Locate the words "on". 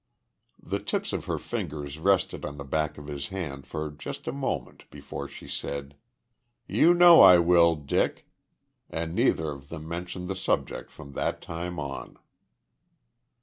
2.43-2.57, 11.79-12.17